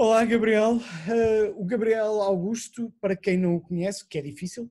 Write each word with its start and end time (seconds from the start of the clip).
Olá, 0.00 0.24
Gabriel. 0.24 0.76
Uh, 0.76 1.60
o 1.60 1.64
Gabriel 1.64 2.22
Augusto, 2.22 2.94
para 3.00 3.16
quem 3.16 3.36
não 3.36 3.56
o 3.56 3.60
conhece, 3.60 4.06
que 4.06 4.16
é 4.16 4.22
difícil, 4.22 4.70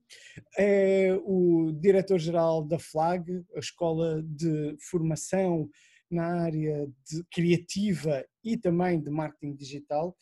é 0.57 1.19
o 1.21 1.73
diretor-geral 1.73 2.63
da 2.63 2.79
FLAG, 2.79 3.43
a 3.53 3.59
Escola 3.59 4.23
de 4.23 4.77
Formação 4.79 5.69
na 6.09 6.43
área 6.43 6.87
de 7.05 7.25
criativa 7.29 8.25
e 8.41 8.55
também 8.55 9.01
de 9.01 9.09
marketing 9.09 9.53
digital. 9.53 10.15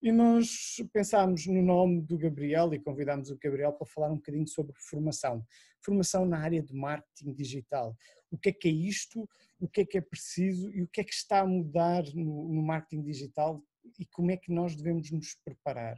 E 0.00 0.12
nós 0.12 0.76
pensámos 0.92 1.44
no 1.48 1.60
nome 1.60 2.00
do 2.00 2.16
Gabriel 2.16 2.72
e 2.72 2.78
convidámos 2.78 3.32
o 3.32 3.38
Gabriel 3.42 3.72
para 3.72 3.88
falar 3.88 4.12
um 4.12 4.16
bocadinho 4.16 4.46
sobre 4.46 4.74
formação. 4.78 5.44
Formação 5.84 6.24
na 6.24 6.38
área 6.38 6.62
de 6.62 6.72
marketing 6.72 7.32
digital. 7.32 7.96
O 8.30 8.38
que 8.38 8.50
é 8.50 8.52
que 8.52 8.68
é 8.68 8.70
isto? 8.70 9.28
O 9.58 9.66
que 9.66 9.80
é 9.80 9.84
que 9.84 9.98
é 9.98 10.00
preciso? 10.00 10.70
E 10.70 10.84
o 10.84 10.86
que 10.86 11.00
é 11.00 11.04
que 11.04 11.12
está 11.12 11.40
a 11.40 11.46
mudar 11.46 12.04
no, 12.14 12.48
no 12.48 12.62
marketing 12.62 13.02
digital 13.02 13.60
e 13.98 14.06
como 14.06 14.30
é 14.30 14.36
que 14.36 14.52
nós 14.52 14.74
devemos 14.74 15.10
nos 15.10 15.34
preparar. 15.44 15.96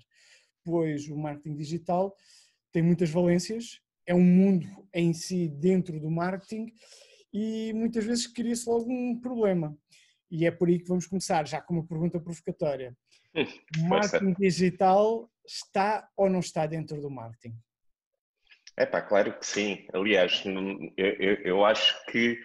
Pois 0.65 1.09
o 1.09 1.17
marketing 1.17 1.57
digital 1.57 2.17
tem 2.73 2.83
muitas 2.83 3.11
valências, 3.11 3.81
é 4.07 4.15
um 4.15 4.23
mundo 4.23 4.67
em 4.93 5.13
si 5.13 5.49
dentro 5.49 6.01
do 6.01 6.11
marketing 6.11 6.73
e 7.33 7.73
muitas 7.73 8.05
vezes 8.05 8.27
cria-se 8.27 8.69
logo 8.69 8.91
um 8.91 9.21
problema. 9.21 9.77
E 10.31 10.47
é 10.47 10.51
por 10.51 10.69
aí 10.69 10.79
que 10.79 10.89
vamos 10.89 11.07
começar, 11.07 11.47
já 11.47 11.61
com 11.61 11.75
uma 11.75 11.87
pergunta 11.87 12.21
provocatória. 12.21 12.97
O 13.79 13.89
marketing 13.89 14.35
digital 14.35 15.31
está 15.47 16.09
ou 16.17 16.31
não 16.31 16.41
está 16.41 16.67
dentro 16.67 17.01
do 17.01 17.11
marketing? 17.11 17.57
É 18.77 18.87
pá, 18.87 19.03
claro 19.03 19.39
que 19.39 19.47
sim. 19.47 19.87
Aliás, 19.93 20.43
eu, 20.45 21.15
eu, 21.19 21.35
eu 21.45 21.65
acho 21.65 22.05
que 22.07 22.41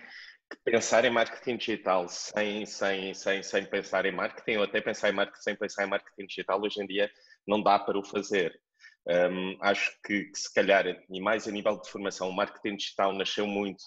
pensar 0.64 1.06
em 1.06 1.10
marketing 1.10 1.58
digital 1.58 2.08
sem, 2.08 2.66
sem, 2.66 3.14
sem, 3.14 3.44
sem 3.44 3.66
pensar 3.66 4.06
em 4.06 4.12
marketing, 4.12 4.58
ou 4.58 4.64
até 4.64 4.82
pensar 4.82 5.10
em 5.10 5.14
marketing 5.14 5.42
sem 5.42 5.56
pensar 5.56 5.86
em 5.86 5.90
marketing 5.90 6.26
digital, 6.26 6.62
hoje 6.62 6.82
em 6.82 6.88
dia 6.88 7.10
não 7.48 7.62
dá 7.62 7.80
para 7.80 7.98
o 7.98 8.04
fazer. 8.04 8.60
Um, 9.08 9.58
acho 9.62 9.92
que, 10.04 10.26
que, 10.26 10.38
se 10.38 10.54
calhar, 10.54 10.86
e 10.88 11.22
mais 11.22 11.48
a 11.48 11.52
nível 11.52 11.80
de 11.80 11.90
formação, 11.90 12.30
o 12.30 12.36
marketing 12.36 12.76
digital 12.76 13.14
nasceu 13.14 13.48
muito 13.48 13.84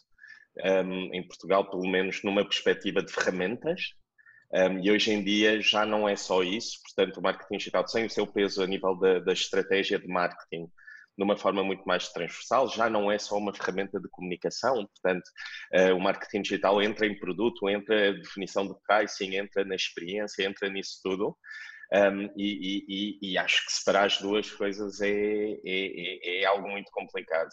um, 0.64 1.14
em 1.14 1.26
Portugal, 1.26 1.68
pelo 1.70 1.88
menos 1.88 2.22
numa 2.22 2.44
perspectiva 2.44 3.02
de 3.02 3.12
ferramentas, 3.12 3.94
um, 4.52 4.80
e 4.80 4.90
hoje 4.90 5.12
em 5.12 5.22
dia 5.22 5.60
já 5.60 5.86
não 5.86 6.08
é 6.08 6.16
só 6.16 6.42
isso, 6.42 6.78
portanto, 6.82 7.18
o 7.18 7.22
marketing 7.22 7.56
digital 7.56 7.84
tem 7.84 8.04
o 8.04 8.10
seu 8.10 8.26
peso 8.26 8.62
a 8.62 8.66
nível 8.66 8.96
da, 8.96 9.18
da 9.20 9.32
estratégia 9.32 9.98
de 9.98 10.08
marketing, 10.08 10.70
de 11.16 11.24
uma 11.24 11.36
forma 11.36 11.62
muito 11.62 11.84
mais 11.84 12.08
transversal, 12.08 12.68
já 12.68 12.88
não 12.88 13.10
é 13.10 13.18
só 13.18 13.36
uma 13.36 13.54
ferramenta 13.54 14.00
de 14.00 14.08
comunicação, 14.08 14.86
portanto, 14.86 15.28
uh, 15.74 15.94
o 15.94 16.00
marketing 16.00 16.42
digital 16.42 16.80
entra 16.80 17.06
em 17.06 17.18
produto, 17.18 17.68
entra 17.68 18.12
na 18.12 18.18
definição 18.18 18.66
de 18.66 18.74
pricing, 18.86 19.36
entra 19.36 19.64
na 19.64 19.74
experiência, 19.74 20.44
entra 20.44 20.68
nisso 20.68 21.00
tudo. 21.02 21.36
Um, 21.94 22.24
e, 22.36 23.18
e, 23.20 23.32
e, 23.32 23.38
acho 23.38 23.66
que 23.66 23.72
separar 23.72 24.06
as 24.06 24.18
duas 24.18 24.50
coisas 24.50 25.02
é, 25.02 25.10
é, 25.10 25.58
é, 25.66 26.40
é 26.40 26.44
algo 26.46 26.66
muito 26.66 26.90
complicado. 26.90 27.50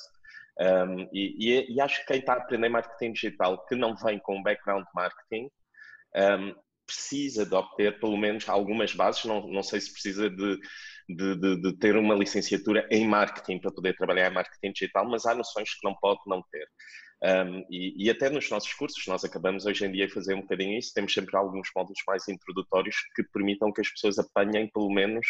Um, 0.58 1.10
e, 1.12 1.74
e, 1.74 1.82
acho 1.82 2.00
que 2.02 2.08
quem 2.08 2.20
está 2.20 2.34
a 2.34 2.38
aprender 2.38 2.70
marketing 2.70 3.12
digital 3.12 3.66
que 3.66 3.76
não 3.76 3.96
vem 3.98 4.18
com 4.20 4.38
um 4.38 4.44
background 4.44 4.86
marketing 4.94 5.50
um, 6.16 6.56
precisa 6.86 7.46
de 7.46 7.54
obter 7.54 8.00
pelo 8.00 8.18
menos 8.18 8.48
algumas 8.50 8.94
bases, 8.94 9.24
não, 9.26 9.48
não 9.48 9.62
sei 9.62 9.80
se 9.80 9.92
precisa 9.92 10.30
de 10.30 10.60
de, 11.10 11.36
de, 11.36 11.62
de, 11.62 11.74
ter 11.74 11.96
uma 11.96 12.14
licenciatura 12.14 12.88
em 12.92 13.08
marketing 13.08 13.60
para 13.60 13.72
poder 13.72 13.96
trabalhar 13.96 14.30
em 14.30 14.34
marketing 14.34 14.72
digital, 14.72 15.10
mas 15.10 15.26
há 15.26 15.34
noções 15.34 15.74
que 15.74 15.84
não 15.84 15.96
pode 15.96 16.20
não 16.28 16.44
ter. 16.52 16.68
Um, 17.22 17.66
e, 17.70 18.06
e, 18.06 18.10
até 18.10 18.30
nos 18.30 18.50
nossos 18.50 18.72
cursos, 18.74 19.06
nós 19.08 19.26
acabamos 19.26 19.66
hoje 19.66 19.86
em 19.86 19.92
dia 19.92 20.06
a 20.06 20.10
fazer 20.10 20.36
um 20.36 20.42
bocadinho 20.42 20.78
isso, 20.78 20.94
temos 20.94 21.14
sempre 21.14 21.36
alguns 21.36 21.70
módulos 21.76 22.00
mais 22.08 22.28
introdutórios 22.30 22.96
que 23.16 23.24
permitam 23.24 23.74
que 23.74 23.82
as 23.82 23.90
pessoas 23.90 24.20
apanhem 24.20 24.70
pelo 24.72 24.90
menos 24.90 25.26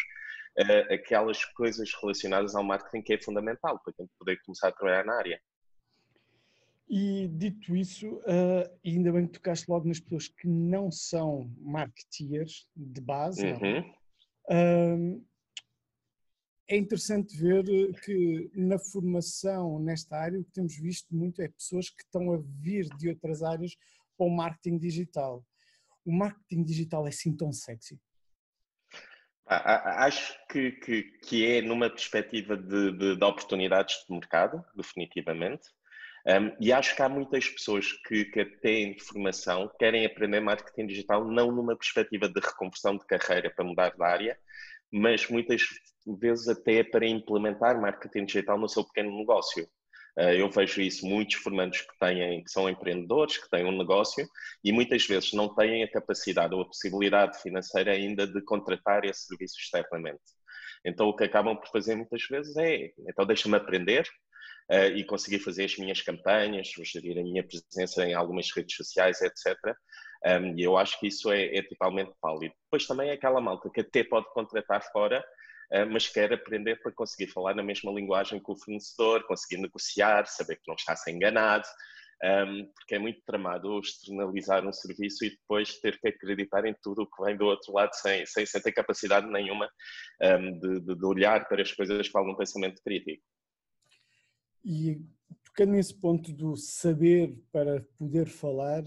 uh, 0.59 0.93
aquelas 0.93 1.43
coisas 1.45 1.89
relacionadas 1.99 2.53
ao 2.55 2.63
marketing 2.63 3.01
que 3.01 3.13
é 3.13 3.19
fundamental 3.19 3.79
para 3.83 3.93
quem 3.93 4.07
poder 4.19 4.37
começar 4.45 4.67
a 4.67 4.71
trabalhar 4.71 5.05
na 5.05 5.15
área. 5.15 5.41
E 6.87 7.27
dito 7.29 7.75
isso, 7.75 8.07
uh, 8.07 8.79
ainda 8.85 9.11
bem 9.11 9.27
que 9.27 9.33
tocaste 9.33 9.65
logo 9.69 9.87
nas 9.87 9.99
pessoas 9.99 10.27
que 10.27 10.47
não 10.47 10.91
são 10.91 11.49
marketeers 11.59 12.67
de 12.75 12.99
base, 12.99 13.45
uhum 13.45 13.99
é 16.69 16.77
interessante 16.77 17.35
ver 17.35 17.65
que 18.03 18.51
na 18.53 18.77
formação 18.77 19.79
nesta 19.79 20.15
área 20.15 20.39
o 20.39 20.43
que 20.43 20.51
temos 20.51 20.77
visto 20.77 21.07
muito 21.13 21.41
é 21.41 21.47
pessoas 21.47 21.89
que 21.89 22.03
estão 22.03 22.31
a 22.31 22.37
vir 22.61 22.87
de 22.95 23.09
outras 23.09 23.41
áreas 23.41 23.75
para 24.15 24.27
o 24.27 24.29
marketing 24.29 24.77
digital. 24.77 25.43
O 26.05 26.11
marketing 26.11 26.63
digital 26.63 27.07
é 27.07 27.09
assim 27.09 27.35
tão 27.35 27.51
sexy? 27.51 27.99
Acho 29.47 30.37
que, 30.47 30.73
que, 30.73 31.03
que 31.23 31.45
é 31.45 31.61
numa 31.61 31.89
perspectiva 31.89 32.55
de, 32.55 32.91
de, 32.91 33.15
de, 33.15 33.23
oportunidades 33.25 34.05
de 34.07 34.13
mercado, 34.13 34.63
definitivamente. 34.75 35.67
Um, 36.27 36.55
e 36.59 36.71
acho 36.71 36.95
que 36.95 37.01
há 37.01 37.09
muitas 37.09 37.49
pessoas 37.49 37.91
que, 38.07 38.25
que 38.25 38.45
têm 38.45 38.99
formação, 38.99 39.71
querem 39.79 40.05
aprender 40.05 40.39
marketing 40.39 40.85
digital 40.85 41.25
não 41.25 41.51
numa 41.51 41.75
perspectiva 41.75 42.29
de 42.29 42.39
reconversão 42.39 42.95
de 42.95 43.05
carreira 43.07 43.49
para 43.49 43.65
mudar 43.65 43.89
de 43.89 44.03
área, 44.03 44.37
mas 44.91 45.27
muitas 45.29 45.63
vezes 46.19 46.47
até 46.47 46.83
para 46.83 47.07
implementar 47.07 47.79
marketing 47.79 48.25
digital 48.25 48.57
no 48.57 48.69
seu 48.69 48.83
pequeno 48.83 49.15
negócio. 49.17 49.67
Eh, 50.17 50.41
eu 50.41 50.49
vejo 50.49 50.81
isso 50.81 51.05
muitos 51.05 51.35
formandos 51.35 51.81
que 51.81 51.99
têm, 51.99 52.43
que 52.43 52.51
são 52.51 52.69
empreendedores, 52.69 53.37
que 53.37 53.49
têm 53.49 53.65
um 53.65 53.77
negócio 53.77 54.27
e 54.63 54.71
muitas 54.71 55.05
vezes 55.05 55.33
não 55.33 55.53
têm 55.53 55.83
a 55.83 55.91
capacidade 55.91 56.53
ou 56.53 56.61
a 56.61 56.65
possibilidade 56.65 57.41
financeira 57.41 57.91
ainda 57.91 58.27
de 58.27 58.41
contratar 58.41 59.05
esse 59.05 59.27
serviço 59.27 59.55
externamente. 59.59 60.21
Então 60.85 61.07
o 61.07 61.15
que 61.15 61.23
acabam 61.23 61.55
por 61.55 61.69
fazer 61.69 61.95
muitas 61.95 62.23
vezes 62.23 62.55
é, 62.57 62.91
então 63.07 63.25
deixa-me 63.25 63.55
aprender 63.55 64.07
uh, 64.71 64.95
e 64.95 65.03
conseguir 65.03 65.39
fazer 65.39 65.65
as 65.65 65.77
minhas 65.77 66.01
campanhas, 66.01 66.69
gerir 66.83 67.17
a 67.17 67.23
minha 67.23 67.43
presença 67.43 68.05
em 68.05 68.13
algumas 68.13 68.49
redes 68.51 68.75
sociais, 68.75 69.21
etc. 69.21 69.57
Um, 70.25 70.57
e 70.57 70.63
eu 70.63 70.77
acho 70.77 70.99
que 70.99 71.07
isso 71.07 71.31
é, 71.31 71.55
é 71.55 71.61
totalmente 71.61 72.11
válido. 72.21 72.53
Depois 72.65 72.85
também 72.85 73.09
é 73.09 73.13
aquela 73.13 73.39
malta 73.39 73.69
que 73.69 73.81
até 73.81 74.03
pode 74.03 74.27
contratar 74.33 74.83
fora, 74.91 75.23
uh, 75.73 75.89
mas 75.91 76.07
quer 76.07 76.33
aprender 76.33 76.81
para 76.81 76.91
conseguir 76.91 77.31
falar 77.31 77.55
na 77.55 77.63
mesma 77.63 77.91
linguagem 77.91 78.41
que 78.41 78.51
o 78.51 78.57
fornecedor, 78.57 79.25
conseguir 79.25 79.61
negociar, 79.61 80.25
saber 80.27 80.57
que 80.57 80.67
não 80.67 80.75
está 80.75 80.93
a 80.93 80.95
ser 80.97 81.11
enganado, 81.11 81.67
porque 82.75 82.95
é 82.95 82.99
muito 82.99 83.21
tramado 83.25 83.79
externalizar 83.79 84.67
um 84.67 84.73
serviço 84.73 85.23
e 85.23 85.29
depois 85.29 85.79
ter 85.79 85.97
que 85.99 86.09
acreditar 86.09 86.65
em 86.65 86.75
tudo 86.81 87.03
o 87.03 87.07
que 87.07 87.23
vem 87.23 87.37
do 87.37 87.45
outro 87.45 87.73
lado 87.73 87.93
sem, 87.93 88.25
sem, 88.25 88.45
sem 88.45 88.61
ter 88.61 88.73
capacidade 88.73 89.27
nenhuma 89.27 89.69
um, 90.21 90.59
de, 90.59 90.79
de, 90.81 90.95
de, 90.95 91.05
olhar 91.05 91.47
para 91.47 91.61
as 91.61 91.71
coisas 91.71 92.09
com 92.09 92.17
algum 92.19 92.35
pensamento 92.35 92.81
crítico. 92.83 93.23
E 94.65 95.01
tocando 95.45 95.71
nesse 95.71 95.97
ponto 95.97 96.33
do 96.33 96.57
saber 96.57 97.37
para 97.51 97.81
poder 97.97 98.27
falar, 98.27 98.83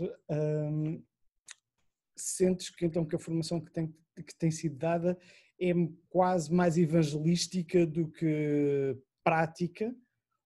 sentes 2.16 2.70
que 2.70 2.84
então 2.84 3.04
que 3.04 3.16
a 3.16 3.18
formação 3.18 3.60
que 3.60 3.70
tem, 3.70 3.88
que 4.16 4.34
tem 4.38 4.50
sido 4.50 4.76
dada 4.76 5.18
é 5.60 5.72
quase 6.08 6.52
mais 6.52 6.76
evangelística 6.76 7.86
do 7.86 8.08
que 8.10 8.96
prática 9.22 9.94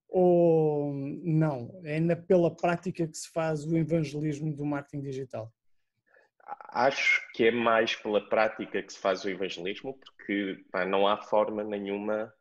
ou 0.07 0.93
não? 0.93 1.81
É 1.83 1.95
ainda 1.95 2.15
pela 2.15 2.55
prática 2.55 3.07
que 3.07 3.17
se 3.17 3.29
faz 3.29 3.65
o 3.65 3.75
evangelismo 3.77 4.55
do 4.55 4.65
marketing 4.65 5.01
digital? 5.01 5.51
Acho 6.69 7.21
que 7.33 7.45
é 7.45 7.51
mais 7.51 7.95
pela 7.95 8.27
prática 8.29 8.81
que 8.81 8.93
se 8.93 8.99
faz 8.99 9.25
o 9.25 9.29
evangelismo, 9.29 9.97
porque 9.99 10.63
pá, 10.71 10.85
não 10.85 11.07
há 11.07 11.17
forma 11.17 11.63
nenhuma 11.63 12.33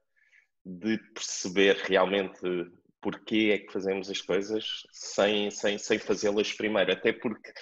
de 0.64 0.98
perceber 1.14 1.76
realmente 1.76 2.40
porquê 3.06 3.52
é 3.54 3.58
que 3.58 3.72
fazemos 3.72 4.10
as 4.10 4.20
coisas 4.20 4.82
sem, 4.90 5.48
sem, 5.48 5.78
sem 5.78 5.96
fazê-las 5.96 6.52
primeiro. 6.52 6.90
Até 6.90 7.12
porque 7.12 7.52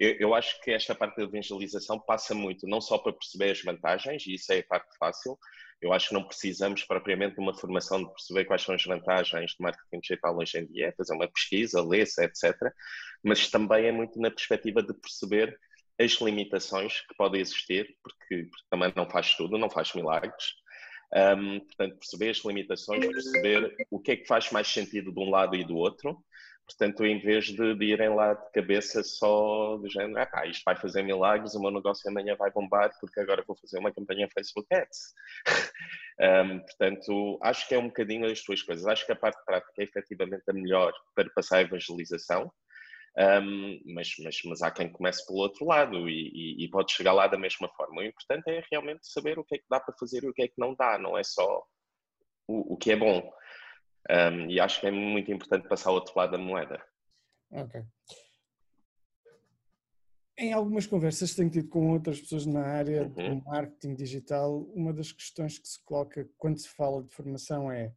eu, 0.00 0.16
eu, 0.18 0.34
acho 0.34 0.58
que 0.62 0.70
esta 0.70 0.94
parte 0.94 1.18
da 1.18 1.24
evangelização 1.24 2.00
passa 2.00 2.34
muito, 2.34 2.66
não 2.66 2.80
só 2.80 2.96
para 2.96 3.12
perceber 3.12 3.50
as 3.50 3.62
vantagens, 3.62 4.26
e 4.26 4.36
isso 4.36 4.50
é 4.54 4.60
a 4.60 4.64
parte 4.64 4.96
fácil, 4.98 5.38
eu 5.82 5.92
acho 5.92 6.08
que 6.08 6.14
não 6.14 6.24
precisamos 6.24 6.82
propriamente 6.84 7.34
de 7.34 7.42
uma 7.42 7.52
formação 7.52 8.02
de 8.02 8.10
perceber 8.10 8.46
quais 8.46 8.62
são 8.62 8.74
as 8.74 8.82
vantagens 8.84 9.50
de 9.50 9.56
marketing 9.60 10.00
digital 10.00 10.34
hoje 10.38 10.58
em 10.60 10.66
dia, 10.66 10.94
fazer 10.96 11.12
uma 11.12 11.28
pesquisa, 11.28 11.82
ler-se, 11.82 12.24
etc. 12.24 12.54
Mas 13.22 13.50
também 13.50 13.84
é 13.84 13.92
muito 13.92 14.18
na 14.18 14.30
perspectiva 14.30 14.82
de 14.82 14.94
perceber 14.94 15.58
as 16.00 16.12
limitações 16.22 17.02
que 17.02 17.14
podem 17.18 17.42
existir, 17.42 17.94
porque, 18.02 18.44
porque 18.44 18.64
também 18.70 18.90
não 18.96 19.10
faz 19.10 19.34
tudo, 19.34 19.58
não 19.58 19.68
faz 19.68 19.92
milagres. 19.92 20.54
Um, 21.14 21.60
portanto, 21.60 21.98
perceber 21.98 22.30
as 22.30 22.44
limitações, 22.44 23.06
perceber 23.06 23.76
o 23.90 23.98
que 23.98 24.12
é 24.12 24.16
que 24.16 24.26
faz 24.26 24.50
mais 24.50 24.66
sentido 24.66 25.12
de 25.12 25.20
um 25.20 25.30
lado 25.30 25.54
e 25.54 25.64
do 25.64 25.76
outro. 25.76 26.18
Portanto, 26.66 27.04
em 27.06 27.20
vez 27.20 27.44
de, 27.44 27.74
de 27.76 27.84
irem 27.84 28.08
lá 28.08 28.34
de 28.34 28.50
cabeça 28.50 29.02
só 29.04 29.76
do 29.76 29.88
género, 29.88 30.28
ah, 30.32 30.46
isto 30.46 30.64
vai 30.64 30.74
fazer 30.74 31.02
milagres, 31.04 31.54
o 31.54 31.60
meu 31.60 31.70
negócio 31.70 32.10
amanhã 32.10 32.34
vai 32.34 32.50
bombar 32.50 32.90
porque 33.00 33.20
agora 33.20 33.44
vou 33.46 33.56
fazer 33.56 33.78
uma 33.78 33.92
campanha 33.92 34.28
Facebook 34.34 34.66
Ads. 34.74 35.14
um, 36.20 36.58
portanto, 36.58 37.38
acho 37.40 37.68
que 37.68 37.74
é 37.74 37.78
um 37.78 37.86
bocadinho 37.86 38.26
as 38.26 38.42
duas 38.42 38.62
coisas. 38.62 38.84
Acho 38.84 39.06
que 39.06 39.12
a 39.12 39.16
parte 39.16 39.38
prática 39.44 39.80
é 39.80 39.84
efetivamente 39.84 40.42
a 40.48 40.52
melhor 40.52 40.92
para 41.14 41.30
passar 41.30 41.58
a 41.58 41.62
evangelização. 41.62 42.50
Um, 43.18 43.80
mas, 43.94 44.12
mas, 44.22 44.36
mas 44.44 44.62
há 44.62 44.70
quem 44.70 44.92
comece 44.92 45.24
pelo 45.26 45.38
outro 45.38 45.64
lado 45.64 46.06
e, 46.06 46.28
e, 46.34 46.64
e, 46.64 46.68
pode 46.68 46.92
chegar 46.92 47.14
lá 47.14 47.26
da 47.26 47.38
mesma 47.38 47.66
forma. 47.70 48.02
O 48.02 48.04
importante 48.04 48.50
é 48.50 48.62
realmente 48.70 49.06
saber 49.06 49.38
o 49.38 49.44
que 49.44 49.54
é 49.54 49.58
que 49.58 49.64
dá 49.70 49.80
para 49.80 49.96
fazer 49.98 50.22
e 50.22 50.28
o 50.28 50.34
que 50.34 50.42
é 50.42 50.48
que 50.48 50.58
não 50.58 50.74
dá, 50.74 50.98
não 50.98 51.16
é 51.16 51.24
só 51.24 51.64
o, 52.46 52.74
o 52.74 52.76
que 52.76 52.92
é 52.92 52.96
bom. 52.96 53.32
Um, 54.10 54.50
e 54.50 54.60
acho 54.60 54.80
que 54.80 54.86
é 54.86 54.90
muito 54.90 55.32
importante 55.32 55.66
passar 55.66 55.88
ao 55.88 55.96
outro 55.96 56.12
lado 56.14 56.32
da 56.32 56.38
moeda. 56.38 56.84
Ok. 57.50 57.82
Em 60.38 60.52
algumas 60.52 60.86
conversas 60.86 61.30
que 61.30 61.36
tenho 61.36 61.50
tido 61.50 61.68
com 61.70 61.92
outras 61.92 62.20
pessoas 62.20 62.44
na 62.44 62.66
área 62.66 63.04
uhum. 63.04 63.38
do 63.38 63.44
marketing 63.46 63.94
digital, 63.94 64.60
uma 64.74 64.92
das 64.92 65.10
questões 65.10 65.58
que 65.58 65.66
se 65.66 65.82
coloca 65.82 66.28
quando 66.36 66.58
se 66.58 66.68
fala 66.68 67.02
de 67.02 67.14
formação 67.14 67.72
é 67.72 67.94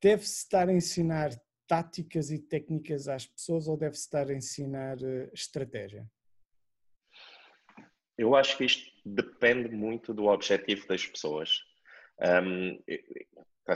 deve-se 0.00 0.44
estar 0.44 0.68
a 0.68 0.72
ensinar 0.72 1.30
táticas 1.68 2.30
e 2.30 2.38
técnicas 2.38 3.06
às 3.06 3.26
pessoas 3.26 3.68
ou 3.68 3.76
deve-se 3.76 4.02
estar 4.02 4.28
a 4.28 4.34
ensinar 4.34 4.96
uh, 4.98 5.30
estratégia? 5.32 6.10
Eu 8.16 8.34
acho 8.34 8.56
que 8.56 8.64
isto 8.64 8.90
depende 9.04 9.68
muito 9.68 10.12
do 10.12 10.24
objetivo 10.24 10.88
das 10.88 11.06
pessoas. 11.06 11.60
Um, 12.20 12.82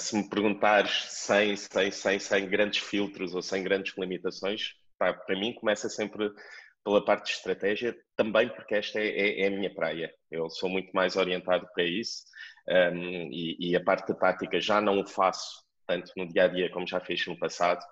se 0.01 0.17
me 0.17 0.29
perguntares 0.29 1.05
sem, 1.11 1.55
sem, 1.55 1.91
sem, 1.93 2.19
sem 2.19 2.49
grandes 2.49 2.81
filtros 2.81 3.35
ou 3.35 3.43
sem 3.43 3.63
grandes 3.63 3.97
limitações, 3.97 4.75
pá, 4.99 5.13
para 5.13 5.39
mim 5.39 5.53
começa 5.53 5.89
sempre 5.89 6.33
pela 6.85 7.05
parte 7.05 7.27
de 7.27 7.33
estratégia, 7.33 7.97
também 8.17 8.49
porque 8.49 8.75
esta 8.75 8.99
é, 8.99 9.07
é, 9.07 9.41
é, 9.43 9.47
a 9.47 9.51
minha 9.51 9.73
praia. 9.73 10.13
Eu 10.31 10.51
sou 10.51 10.69
muito 10.69 10.91
mais 10.93 11.17
orientado 11.17 11.69
para 11.73 11.85
isso 11.85 12.25
um, 12.69 13.31
e, 13.31 13.71
e, 13.71 13.77
a 13.77 13.83
parte 13.83 14.13
de 14.13 14.19
tática 14.19 14.61
já 14.61 14.81
não 14.81 15.01
o 15.01 15.07
faço 15.07 15.63
tanto 15.87 16.13
no 16.17 16.29
dia 16.29 16.45
a 16.45 16.49
dia 16.49 16.71
como 16.71 16.87
já 16.87 17.01
fiz 17.01 17.27
no 17.27 17.39
passado. 17.39 17.83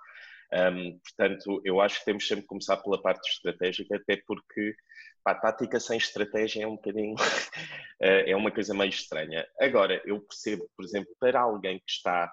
Um, 0.52 0.98
portanto, 0.98 1.62
eu 1.64 1.80
acho 1.80 2.00
que 2.00 2.04
temos 2.04 2.26
sempre 2.26 2.42
que 2.42 2.48
começar 2.48 2.76
pela 2.78 3.00
parte 3.00 3.28
estratégica, 3.30 3.96
até 3.96 4.16
porque 4.26 4.74
a 5.24 5.34
tática 5.34 5.78
sem 5.78 5.96
estratégia 5.96 6.64
é 6.64 6.66
um 6.66 6.76
bocadinho 6.76 7.14
eh, 8.00 8.30
é 8.30 8.36
uma 8.36 8.50
coisa 8.50 8.74
meio 8.74 8.88
estranha. 8.88 9.46
Agora, 9.60 10.00
eu 10.04 10.20
percebo, 10.20 10.68
por 10.76 10.84
exemplo, 10.84 11.14
para 11.20 11.40
alguém 11.40 11.78
que 11.78 11.90
está 11.90 12.26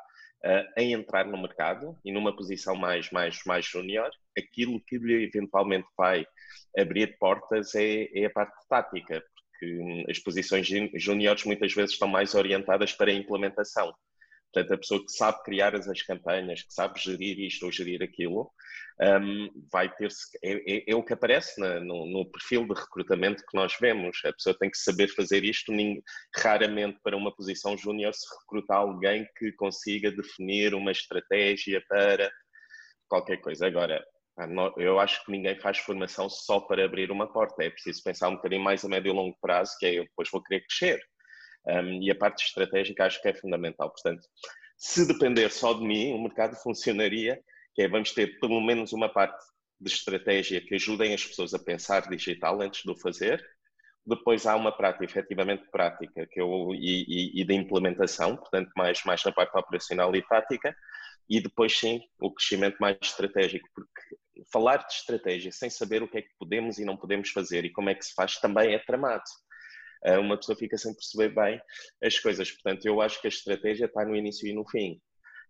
uh, 0.43 0.73
a 0.75 0.81
entrar 0.81 1.25
no 1.25 1.37
mercado 1.37 1.97
e 2.03 2.11
numa 2.11 2.35
posição 2.35 2.75
mais 2.75 3.11
mais 3.11 3.39
mais 3.45 3.65
júnior, 3.65 4.09
aquilo 4.37 4.81
que 4.81 4.97
lhe 4.97 5.25
eventualmente 5.25 5.87
vai 5.97 6.25
abrir 6.77 7.17
portas 7.19 7.75
é, 7.75 8.07
é 8.13 8.25
a 8.25 8.29
parte 8.29 8.55
tática, 8.69 9.23
porque 9.51 9.79
hum, 9.79 10.05
as 10.09 10.19
posições 10.19 10.67
júniores 10.95 11.43
muitas 11.43 11.73
vezes 11.73 11.91
estão 11.91 12.07
mais 12.07 12.35
orientadas 12.35 12.93
para 12.93 13.11
a 13.11 13.15
implementação. 13.15 13.93
Portanto, 14.53 14.73
a 14.73 14.77
pessoa 14.77 15.05
que 15.05 15.11
sabe 15.11 15.43
criar 15.43 15.75
as, 15.75 15.87
as 15.87 16.01
campanhas, 16.01 16.63
que 16.63 16.73
sabe 16.73 16.99
gerir 16.99 17.39
isto 17.39 17.65
ou 17.65 17.71
gerir 17.71 18.01
aquilo, 18.01 18.51
um, 18.99 19.49
vai 19.71 19.93
ter 19.95 20.09
é, 20.43 20.77
é, 20.77 20.83
é, 20.87 20.95
o 20.95 21.03
que 21.03 21.13
aparece 21.13 21.59
na, 21.59 21.79
no, 21.79 22.07
no, 22.07 22.25
perfil 22.31 22.67
de 22.67 22.73
recrutamento 22.73 23.43
que 23.45 23.55
nós 23.55 23.75
vemos. 23.79 24.17
A 24.25 24.33
pessoa 24.33 24.57
tem 24.57 24.71
que 24.71 24.77
saber 24.77 25.07
fazer 25.09 25.43
isto. 25.43 25.71
Raramente, 26.35 26.99
para 27.03 27.15
uma 27.15 27.35
posição 27.35 27.77
júnior, 27.77 28.13
se 28.13 28.25
recruta 28.39 28.73
alguém 28.73 29.27
que 29.37 29.51
consiga 29.53 30.11
definir 30.11 30.73
uma 30.73 30.91
estratégia 30.91 31.83
para 31.87 32.31
qualquer 33.07 33.37
coisa. 33.37 33.67
Agora, 33.67 34.03
eu 34.77 34.99
acho 34.99 35.23
que 35.25 35.31
ninguém 35.31 35.59
faz 35.59 35.77
formação 35.77 36.29
só 36.29 36.59
para 36.59 36.85
abrir 36.85 37.11
uma 37.11 37.31
porta. 37.31 37.63
É 37.63 37.69
preciso 37.69 38.01
pensar 38.03 38.29
um 38.29 38.35
bocadinho 38.35 38.63
mais 38.63 38.83
a 38.83 38.87
médio 38.87 39.11
e 39.11 39.13
longo 39.13 39.37
prazo, 39.41 39.75
que 39.79 39.85
é 39.85 39.99
eu 39.99 40.03
depois 40.03 40.29
vou 40.31 40.41
querer 40.41 40.65
crescer. 40.65 40.99
Um, 41.65 42.01
e 42.01 42.11
a 42.11 42.15
parte 42.15 42.45
estratégica 42.45 43.05
acho 43.05 43.21
que 43.21 43.27
é 43.27 43.33
fundamental. 43.33 43.89
Portanto, 43.89 44.21
se 44.77 45.07
depender 45.07 45.49
só 45.51 45.73
de 45.73 45.83
mim, 45.83 46.13
o 46.13 46.21
mercado 46.21 46.55
funcionaria, 46.55 47.41
que 47.73 47.81
é 47.81 47.87
vamos 47.87 48.11
ter 48.11 48.39
pelo 48.39 48.61
menos 48.61 48.93
uma 48.93 49.09
parte 49.09 49.43
de 49.79 49.91
estratégia 49.91 50.61
que 50.61 50.75
ajudem 50.75 51.13
as 51.13 51.25
pessoas 51.25 51.53
a 51.53 51.59
pensar 51.59 52.07
digital 52.09 52.61
antes 52.61 52.83
de 52.83 52.91
o 52.91 52.95
fazer. 52.95 53.43
Depois 54.05 54.45
há 54.45 54.55
uma 54.55 54.71
prática, 54.71 55.05
efetivamente 55.05 55.69
prática, 55.69 56.25
que 56.31 56.39
eu, 56.39 56.73
e, 56.73 57.03
e, 57.07 57.41
e 57.41 57.43
de 57.43 57.53
implementação, 57.53 58.37
portanto, 58.37 58.71
mais, 58.75 59.03
mais 59.03 59.23
na 59.23 59.31
parte 59.31 59.57
operacional 59.57 60.15
e 60.15 60.21
tática. 60.21 60.75
E 61.29 61.41
depois, 61.41 61.77
sim, 61.77 62.01
o 62.21 62.33
crescimento 62.33 62.77
mais 62.79 62.97
estratégico, 63.01 63.67
porque 63.75 64.17
falar 64.51 64.77
de 64.77 64.93
estratégia 64.93 65.51
sem 65.51 65.69
saber 65.69 66.01
o 66.01 66.07
que 66.07 66.19
é 66.19 66.21
que 66.21 66.31
podemos 66.39 66.79
e 66.79 66.85
não 66.85 66.95
podemos 66.95 67.29
fazer 67.31 67.65
e 67.65 67.71
como 67.71 67.89
é 67.89 67.95
que 67.95 68.05
se 68.05 68.13
faz 68.13 68.39
também 68.39 68.73
é 68.73 68.79
tramado. 68.79 69.23
Eh, 70.05 70.17
uma 70.17 70.37
pessoa 70.37 70.57
fica 70.57 70.77
sem 70.77 70.93
perceber 70.93 71.33
bem 71.33 71.61
as 72.03 72.19
coisas. 72.19 72.51
Portanto, 72.51 72.85
eu 72.85 73.01
acho 73.01 73.21
que 73.21 73.27
a 73.27 73.29
estratégia 73.29 73.85
está 73.85 74.05
no 74.05 74.15
início 74.15 74.47
e 74.47 74.53
no 74.53 74.67
fim. 74.67 74.99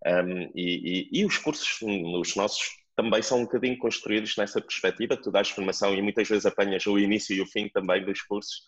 Um, 0.06 0.52
e, 0.56 1.10
e, 1.12 1.22
e, 1.22 1.26
os 1.26 1.38
cursos, 1.38 1.80
os 1.82 2.36
nossos, 2.36 2.70
também 2.96 3.22
são 3.22 3.40
um 3.40 3.44
bocadinho 3.44 3.78
construídos 3.78 4.36
nessa 4.38 4.62
perspectiva. 4.62 5.18
Tu 5.18 5.32
dás 5.32 5.50
formação 5.50 5.94
e 5.94 6.02
muitas 6.02 6.28
vezes 6.28 6.46
apanhas 6.46 6.86
o 6.86 6.98
início 6.98 7.36
e 7.36 7.42
o 7.42 7.46
fim 7.46 7.70
também 7.70 8.04
dos 8.04 8.22
cursos. 8.22 8.62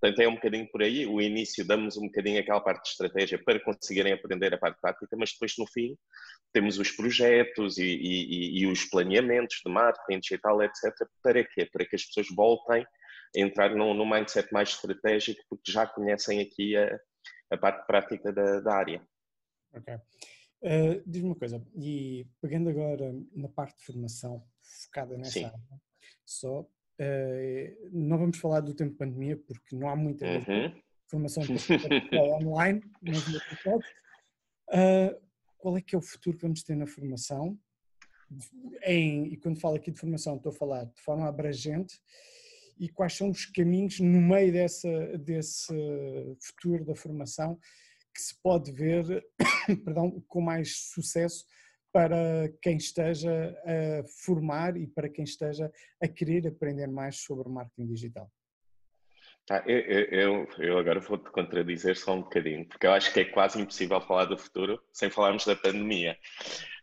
Portanto, 0.00 0.20
é 0.20 0.28
um 0.28 0.34
bocadinho 0.34 0.68
por 0.70 0.82
aí. 0.82 1.06
O 1.06 1.20
início 1.20 1.66
damos 1.66 1.96
um 1.96 2.06
bocadinho 2.06 2.40
aquela 2.40 2.60
parte 2.60 2.84
de 2.84 2.88
estratégia 2.90 3.42
para 3.42 3.60
conseguirem 3.60 4.12
aprender 4.12 4.54
a 4.54 4.58
parte 4.58 4.80
prática, 4.80 5.16
mas 5.18 5.32
depois 5.32 5.52
no 5.58 5.66
fim 5.66 5.96
temos 6.52 6.78
os 6.78 6.90
projetos 6.90 7.78
e, 7.78 7.84
e, 7.84 8.60
e 8.60 8.66
os 8.66 8.84
planeamentos 8.86 9.60
de 9.64 9.70
marketing 9.70 10.20
digital, 10.20 10.62
etc. 10.62 10.92
Para 11.22 11.44
quê? 11.44 11.68
Para 11.70 11.84
que 11.86 11.96
as 11.96 12.04
pessoas 12.04 12.26
voltem 12.34 12.84
entrar 13.34 13.74
num, 13.74 13.94
num 13.94 14.08
mindset 14.08 14.52
mais 14.52 14.70
estratégico, 14.70 15.42
porque 15.48 15.70
já 15.70 15.86
conhecem 15.86 16.40
aqui 16.40 16.76
a, 16.76 17.00
a 17.50 17.56
parte 17.56 17.86
prática 17.86 18.32
da, 18.32 18.60
da 18.60 18.74
área. 18.74 19.06
Ok. 19.72 19.94
Uh, 20.62 21.02
Diz-me 21.06 21.28
uma 21.28 21.36
coisa, 21.36 21.64
e 21.74 22.26
pegando 22.40 22.68
agora 22.68 23.14
na 23.34 23.48
parte 23.48 23.78
de 23.78 23.84
formação, 23.84 24.44
focada 24.62 25.16
nessa 25.16 25.30
Sim. 25.30 25.44
área, 25.46 25.60
só, 26.24 26.60
uh, 26.60 27.90
não 27.90 28.18
vamos 28.18 28.38
falar 28.38 28.60
do 28.60 28.74
tempo 28.74 28.92
de 28.92 28.98
pandemia, 28.98 29.38
porque 29.38 29.74
não 29.74 29.88
há 29.88 29.96
muita 29.96 30.26
uhum. 30.26 30.74
formação 31.06 31.42
online, 32.42 32.82
mas 33.00 33.26
uh, 33.26 35.20
qual 35.56 35.78
é 35.78 35.80
que 35.80 35.94
é 35.94 35.98
o 35.98 36.02
futuro 36.02 36.36
que 36.36 36.42
vamos 36.42 36.62
ter 36.62 36.76
na 36.76 36.86
formação? 36.86 37.58
Em, 38.84 39.32
e 39.32 39.36
quando 39.38 39.60
falo 39.60 39.76
aqui 39.76 39.90
de 39.90 39.98
formação, 39.98 40.36
estou 40.36 40.52
a 40.52 40.54
falar 40.54 40.84
de 40.84 41.00
forma 41.00 41.26
abrangente, 41.26 42.00
e 42.80 42.88
quais 42.88 43.14
são 43.14 43.30
os 43.30 43.44
caminhos 43.44 44.00
no 44.00 44.20
meio 44.20 44.50
dessa, 44.50 45.18
desse 45.18 45.72
futuro 46.40 46.84
da 46.84 46.96
formação 46.96 47.58
que 48.12 48.20
se 48.20 48.34
pode 48.42 48.72
ver 48.72 49.24
perdão, 49.84 50.20
com 50.26 50.40
mais 50.40 50.90
sucesso 50.92 51.44
para 51.92 52.50
quem 52.62 52.76
esteja 52.76 53.54
a 53.64 54.04
formar 54.24 54.76
e 54.76 54.86
para 54.86 55.08
quem 55.08 55.24
esteja 55.24 55.70
a 56.00 56.08
querer 56.08 56.46
aprender 56.46 56.86
mais 56.86 57.16
sobre 57.16 57.48
marketing 57.48 57.86
digital? 57.86 58.30
Ah, 59.48 59.64
eu, 59.66 59.78
eu, 59.78 60.48
eu, 60.58 60.78
agora 60.78 61.00
vou-te 61.00 61.28
contradizer 61.30 61.96
só 61.96 62.14
um 62.14 62.22
bocadinho, 62.22 62.64
porque 62.68 62.86
eu 62.86 62.92
acho 62.92 63.12
que 63.12 63.20
é 63.20 63.24
quase 63.24 63.60
impossível 63.60 64.00
falar 64.00 64.26
do 64.26 64.38
futuro 64.38 64.80
sem 64.92 65.10
falarmos 65.10 65.44
da 65.44 65.56
pandemia. 65.56 66.16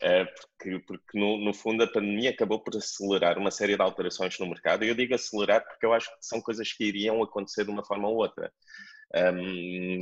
Eh, 0.02 0.26
porque, 0.26 0.80
porque 0.80 1.18
no, 1.18 1.38
no, 1.38 1.54
fundo, 1.54 1.84
a 1.84 1.88
pandemia 1.88 2.32
acabou 2.32 2.60
por 2.60 2.76
acelerar 2.76 3.38
uma 3.38 3.52
série 3.52 3.76
de 3.76 3.82
alterações 3.82 4.38
no 4.40 4.48
mercado. 4.48 4.84
E 4.84 4.90
eu 4.90 4.96
digo 4.96 5.16
acelerar 5.16 5.64
porque 5.66 5.86
eu 5.86 5.94
acho 5.94 6.10
que 6.10 6.26
são 6.26 6.42
coisas 6.42 6.72
que 6.74 6.84
iriam 6.86 7.24
acontecer 7.24 7.64
de 7.64 7.72
uma 7.72 7.86
forma 7.86 8.08
ou 8.10 8.18
outra. 8.18 8.52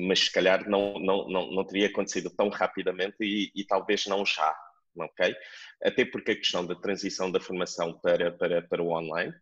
Mas 0.08 0.22
se 0.22 0.32
calhar 0.32 0.68
não, 0.68 1.00
não, 1.00 1.28
não, 1.30 1.52
não 1.52 1.64
teria 1.66 1.88
acontecido 1.88 2.30
tão 2.32 2.50
rapidamente 2.50 3.18
e, 3.22 3.52
e 3.56 3.64
talvez 3.66 4.06
não 4.08 4.26
já. 4.26 4.56
ok? 4.98 5.36
Até 5.84 6.06
porque 6.06 6.32
a 6.32 6.36
questão 6.36 6.66
da 6.66 6.76
transição 6.76 7.32
da 7.32 7.40
formação 7.40 7.94
para, 8.00 8.32
para, 8.32 8.62
para 8.64 8.82
o 8.82 8.92
online 8.92 9.34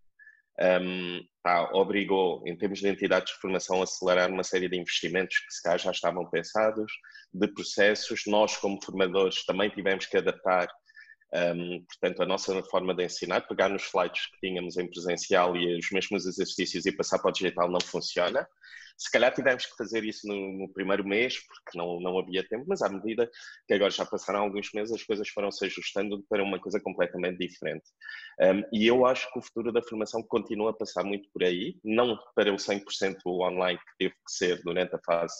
um, 0.60 1.22
pá, 1.42 1.70
obrigou, 1.74 2.44
em 2.46 2.56
termos 2.56 2.80
de 2.80 2.88
entidades 2.88 3.34
de 3.34 3.40
formação, 3.40 3.82
a 3.82 3.84
acelerar 3.84 4.30
uma 4.30 4.44
série 4.44 4.70
de 4.70 4.78
investimentos 4.78 5.40
que 5.40 5.54
se 5.54 5.64
calhar 5.64 5.80
já 5.80 5.92
estavam 5.92 6.30
pensados, 6.30 6.92
de 7.34 7.48
processos. 7.48 8.24
Nós, 8.28 8.56
como 8.58 8.84
formadores, 8.84 9.46
também 9.46 9.70
tivemos 9.70 10.06
que 10.06 10.18
adaptar, 10.18 10.68
um, 11.34 11.84
portanto, 11.86 12.22
a 12.22 12.26
nossa 12.26 12.64
forma 12.64 12.94
de 12.94 13.06
ensinar, 13.06 13.42
pegar 13.42 13.70
nos 13.70 13.84
slides 13.84 14.28
que 14.28 14.48
tínhamos 14.48 14.78
em 14.78 14.88
presencial 14.88 15.56
e 15.58 15.80
os 15.80 15.90
mesmos 15.92 16.26
exercícios 16.28 16.86
e 16.86 16.96
passar 16.96 17.20
para 17.20 17.30
o 17.30 17.34
digital 17.34 17.70
não 17.70 17.82
funciona. 17.82 18.48
Se 18.98 19.12
calhar 19.12 19.34
tivemos 19.34 19.66
que 19.66 19.76
fazer 19.76 20.04
isso 20.04 20.28
no, 20.28 20.60
no, 20.60 20.74
primeiro 20.74 21.06
mês, 21.06 21.40
porque 21.48 21.78
não, 21.78 22.00
não 22.00 22.18
havia 22.18 22.48
tempo, 22.48 22.66
mas 22.68 22.82
à 22.82 22.90
medida 22.90 23.30
que 23.68 23.74
agora 23.74 23.90
já 23.90 24.06
passaram 24.06 24.42
alguns 24.42 24.72
meses, 24.74 24.94
as 24.94 25.04
coisas 25.04 25.28
foram 25.30 25.52
se 25.52 25.66
ajustando 25.66 26.24
para 26.30 26.44
uma 26.44 26.60
coisa 26.60 26.80
completamente 26.80 27.40
diferente. 27.40 27.84
Um, 28.40 28.64
e 28.72 28.88
eu 28.88 29.06
acho 29.06 29.32
que 29.32 29.40
o 29.40 29.42
futuro 29.42 29.72
da 29.72 29.82
formação 29.82 30.22
continua 30.24 30.72
a 30.72 30.74
passar 30.74 31.04
muito 31.04 31.28
por 31.34 31.44
aí, 31.44 31.76
não 31.84 32.18
para 32.36 32.54
o 32.54 32.56
100% 32.56 33.18
online 33.26 33.80
que 33.80 33.98
teve 33.98 34.14
que 34.14 34.32
ser 34.32 34.62
durante 34.64 34.96
a 34.96 35.00
fase 35.04 35.36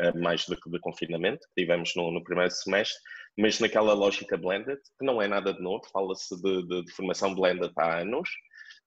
uh, 0.00 0.18
mais 0.18 0.46
de, 0.46 0.56
de, 0.56 0.80
confinamento 0.80 1.46
que 1.48 1.62
tivemos 1.62 1.92
no, 1.94 2.10
no 2.10 2.24
primeiro 2.24 2.50
semestre, 2.50 2.98
mas 3.38 3.60
naquela 3.60 3.92
lógica 3.92 4.36
blended, 4.36 4.80
que 4.98 5.04
não 5.04 5.20
é 5.20 5.28
nada 5.28 5.52
de 5.52 5.60
novo, 5.60 5.84
fala-se 5.92 6.40
de, 6.40 6.66
de, 6.66 6.84
de, 6.84 6.92
formação 6.92 7.34
blended 7.34 7.72
há 7.76 8.00
anos, 8.00 8.28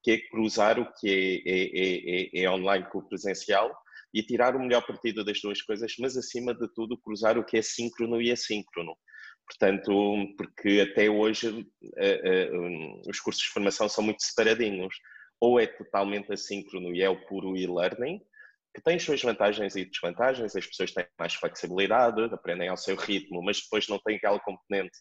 que 0.03 0.11
é 0.11 0.17
cruzar 0.29 0.79
o 0.79 0.91
que 0.93 1.43
é, 1.45 2.39
é, 2.39 2.41
é, 2.41 2.45
é 2.45 2.49
online 2.49 2.85
com 2.89 2.99
o 2.99 3.07
presencial 3.07 3.75
e 4.17 4.23
tirar 4.23 4.55
o 4.55 4.59
melhor 4.59 4.85
partido 4.85 5.23
das 5.23 5.39
duas 5.39 5.61
coisas, 5.61 5.93
mas 5.99 6.17
acima 6.17 6.51
de 6.51 6.67
tudo 6.73 6.97
cruzar 6.97 7.37
o 7.37 7.45
que 7.45 7.57
é 7.57 7.61
síncrono 7.61 8.19
e 8.19 8.31
assíncrono. 8.31 8.95
Portanto, 9.47 9.91
porque 10.35 10.87
até 10.89 11.07
hoje 11.07 11.47
uh, 11.49 11.61
uh, 11.61 13.01
os 13.07 13.19
cursos 13.19 13.43
de 13.43 13.49
formação 13.49 13.87
são 13.87 14.03
muito 14.03 14.23
separadinhos. 14.23 14.95
Ou 15.39 15.59
é 15.59 15.67
totalmente 15.67 16.33
assíncrono 16.33 16.95
e 16.95 17.03
é 17.03 17.09
o 17.09 17.25
puro 17.27 17.55
e-learning, 17.55 18.19
que 18.73 18.81
tem 18.81 18.95
as 18.95 19.03
suas 19.03 19.21
vantagens 19.21 19.75
e 19.75 19.85
desvantagens, 19.85 20.55
as 20.55 20.65
pessoas 20.65 20.91
têm 20.91 21.05
mais 21.19 21.35
flexibilidade, 21.35 22.23
aprendem 22.33 22.69
ao 22.69 22.77
seu 22.77 22.95
ritmo, 22.95 23.43
mas 23.43 23.61
depois 23.61 23.87
não 23.87 23.99
tem 23.99 24.15
aquela 24.15 24.39
componente 24.39 24.97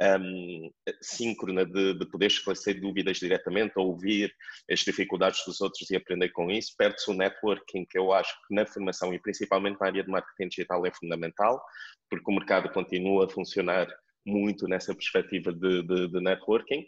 um, 0.00 0.70
síncrona 1.02 1.64
de, 1.64 1.94
de 1.94 2.06
poder 2.06 2.26
esclarecer 2.26 2.80
dúvidas 2.80 3.18
diretamente, 3.18 3.72
ou 3.76 3.88
ouvir 3.88 4.34
as 4.70 4.80
dificuldades 4.80 5.44
dos 5.46 5.60
outros 5.60 5.90
e 5.90 5.96
aprender 5.96 6.30
com 6.30 6.50
isso. 6.50 6.74
Perde-se 6.76 7.10
o 7.10 7.14
networking, 7.14 7.84
que 7.84 7.98
eu 7.98 8.12
acho 8.12 8.32
que 8.46 8.54
na 8.54 8.66
formação 8.66 9.12
e 9.12 9.20
principalmente 9.20 9.78
na 9.80 9.86
área 9.86 10.02
de 10.02 10.10
marketing 10.10 10.48
digital 10.48 10.86
é 10.86 10.90
fundamental, 10.92 11.62
porque 12.08 12.30
o 12.30 12.34
mercado 12.34 12.70
continua 12.72 13.26
a 13.26 13.28
funcionar 13.28 13.86
muito 14.24 14.68
nessa 14.68 14.94
perspectiva 14.94 15.52
de, 15.52 15.82
de, 15.82 16.08
de, 16.08 16.20
networking 16.20 16.84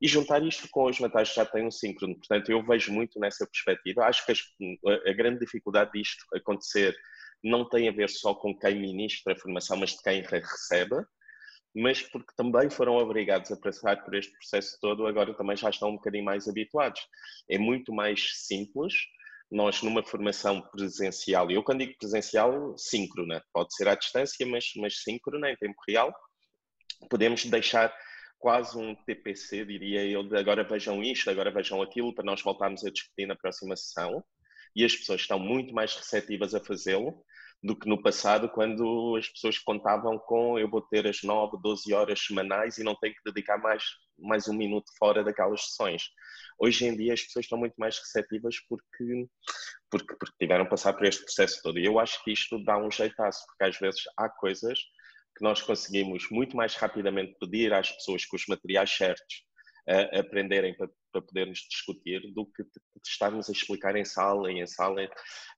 e 0.00 0.06
juntar 0.06 0.40
isto 0.44 0.68
com 0.70 0.86
as 0.86 0.96
vantagens 0.96 1.34
já 1.34 1.44
tem 1.44 1.66
um 1.66 1.70
síncrono. 1.70 2.14
Portanto, 2.14 2.50
eu 2.50 2.64
vejo 2.64 2.92
muito 2.92 3.18
nessa 3.18 3.46
perspectiva. 3.46 4.04
Acho 4.04 4.24
que 4.24 4.32
a, 4.32 5.10
a 5.10 5.12
grande 5.12 5.40
dificuldade 5.40 5.90
disto 5.92 6.24
acontecer 6.34 6.96
não 7.42 7.68
tem 7.68 7.88
a 7.88 7.92
ver 7.92 8.08
só 8.08 8.34
com 8.34 8.56
quem 8.56 8.80
ministra 8.80 9.32
a 9.32 9.36
formação, 9.36 9.76
mas 9.76 9.90
de 9.90 10.02
quem 10.02 10.22
recebe 10.22 11.04
mas 11.74 12.02
porque 12.02 12.32
também 12.36 12.70
foram 12.70 12.96
obrigados 12.96 13.50
a 13.52 13.56
passar 13.56 14.02
por 14.04 14.14
este 14.14 14.32
processo 14.32 14.78
todo, 14.80 15.06
agora 15.06 15.34
também 15.34 15.56
já 15.56 15.70
estão 15.70 15.90
um 15.90 15.96
bocadinho 15.96 16.24
mais 16.24 16.48
habituados. 16.48 17.00
É 17.48 17.58
muito 17.58 17.92
mais 17.92 18.30
simples. 18.34 18.94
Nós, 19.50 19.82
numa 19.82 20.02
formação 20.02 20.60
presencial, 20.60 21.50
e 21.50 21.54
eu 21.54 21.62
quando 21.62 21.78
digo 21.78 21.96
presencial, 21.98 22.76
síncrona, 22.76 23.42
pode 23.52 23.74
ser 23.74 23.88
à 23.88 23.94
distância, 23.94 24.46
mas, 24.46 24.66
mas 24.76 25.02
síncrona, 25.02 25.50
em 25.50 25.56
tempo 25.56 25.76
real, 25.88 26.12
podemos 27.08 27.46
deixar 27.46 27.94
quase 28.38 28.76
um 28.76 28.94
TPC, 28.94 29.64
diria 29.64 30.04
eu, 30.04 30.22
de 30.22 30.36
agora 30.36 30.64
vejam 30.64 31.02
isto, 31.02 31.30
agora 31.30 31.50
vejam 31.50 31.80
aquilo, 31.80 32.14
para 32.14 32.24
nós 32.24 32.42
voltarmos 32.42 32.84
a 32.84 32.90
discutir 32.90 33.26
na 33.26 33.34
próxima 33.34 33.74
sessão. 33.74 34.22
E 34.76 34.84
as 34.84 34.94
pessoas 34.94 35.22
estão 35.22 35.38
muito 35.38 35.72
mais 35.72 35.94
receptivas 35.96 36.54
a 36.54 36.60
fazê-lo 36.60 37.24
do 37.62 37.76
que 37.76 37.88
no 37.88 38.00
passado, 38.00 38.48
quando 38.48 39.16
as 39.16 39.28
pessoas 39.28 39.58
contavam 39.58 40.18
com 40.18 40.58
eu 40.58 40.70
vou 40.70 40.80
ter 40.80 41.06
as 41.06 41.22
9, 41.22 41.58
12 41.60 41.92
horas 41.92 42.20
semanais 42.20 42.78
e 42.78 42.84
não 42.84 42.94
tenho 42.94 43.14
que 43.14 43.32
dedicar 43.32 43.58
mais, 43.58 43.82
mais 44.18 44.48
um 44.48 44.54
minuto 44.54 44.90
fora 44.98 45.24
daquelas 45.24 45.62
sessões. 45.64 46.04
Hoje 46.58 46.86
em 46.86 46.96
dia 46.96 47.14
as 47.14 47.22
pessoas 47.22 47.46
estão 47.46 47.58
muito 47.58 47.74
mais 47.76 47.98
receptivas 47.98 48.56
porque, 48.68 49.28
porque, 49.90 50.14
porque 50.16 50.36
tiveram 50.38 50.68
passar 50.68 50.92
por 50.92 51.06
este 51.06 51.24
processo 51.24 51.60
todo. 51.62 51.78
E 51.78 51.84
eu 51.84 51.98
acho 51.98 52.22
que 52.22 52.32
isto 52.32 52.62
dá 52.62 52.78
um 52.78 52.90
jeitaço, 52.90 53.44
porque 53.46 53.64
às 53.64 53.76
vezes 53.78 54.02
há 54.16 54.28
coisas 54.28 54.78
que 55.36 55.42
nós 55.42 55.60
conseguimos 55.60 56.28
muito 56.30 56.56
mais 56.56 56.74
rapidamente 56.76 57.36
pedir 57.40 57.72
às 57.72 57.90
pessoas 57.90 58.24
com 58.24 58.36
os 58.36 58.46
materiais 58.46 58.90
certos 58.90 59.48
a 59.88 60.20
aprenderem 60.20 60.76
para, 60.76 60.88
para 61.10 61.22
podermos 61.22 61.60
discutir 61.68 62.20
do 62.32 62.46
que 62.46 62.64
estarmos 63.06 63.48
a 63.48 63.52
explicar 63.52 63.96
em 63.96 64.04
sala 64.04 64.50
em 64.50 64.66
sala 64.66 65.08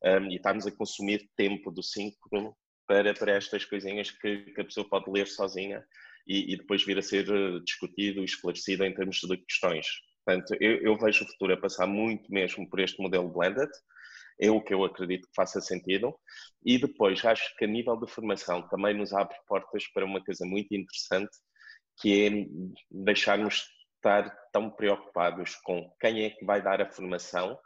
um, 0.04 0.30
e 0.30 0.36
estarmos 0.36 0.66
a 0.66 0.72
consumir 0.72 1.28
tempo 1.36 1.70
do 1.70 1.82
síncrono 1.82 2.54
para, 2.86 3.14
para 3.14 3.36
estas 3.36 3.64
coisinhas 3.64 4.10
que, 4.10 4.46
que 4.52 4.60
a 4.60 4.64
pessoa 4.64 4.88
pode 4.88 5.10
ler 5.10 5.26
sozinha 5.26 5.84
e, 6.26 6.52
e, 6.52 6.56
depois 6.56 6.84
vir 6.84 6.98
a 6.98 7.02
ser 7.02 7.28
eh, 7.28 7.60
discutido 7.64 8.24
esclarecido 8.24 8.84
em 8.84 8.92
termos 8.92 9.20
de 9.20 9.36
questões. 9.36 9.86
Portanto, 10.24 10.56
eu, 10.60 10.78
eu 10.82 10.98
vejo 10.98 11.24
o 11.24 11.28
futuro 11.28 11.54
a 11.54 11.56
passar 11.56 11.86
muito 11.86 12.30
mesmo 12.32 12.68
por 12.68 12.80
este 12.80 13.00
modelo 13.00 13.28
blended, 13.28 13.70
é 14.40 14.50
o 14.50 14.60
que 14.60 14.72
eu 14.74 14.84
acredito 14.84 15.28
que 15.28 15.34
faça 15.34 15.60
sentido. 15.60 16.14
E 16.64 16.78
depois, 16.78 17.24
acho 17.24 17.54
que 17.56 17.64
a 17.64 17.68
nível 17.68 17.96
de 17.96 18.10
formação 18.10 18.66
também 18.68 18.96
nos 18.96 19.12
abre 19.12 19.36
portas 19.46 19.86
para 19.92 20.04
uma 20.04 20.22
coisa 20.24 20.44
muito 20.46 20.74
interessante, 20.74 21.30
que 22.00 22.26
é 22.26 22.30
deixarmos 22.90 23.66
estar 24.00 24.30
tão 24.50 24.70
preocupados 24.70 25.54
com 25.56 25.90
quem 26.00 26.24
é 26.24 26.30
que 26.30 26.44
vai 26.44 26.62
dar 26.62 26.80
a 26.80 26.90
formação 26.90 27.58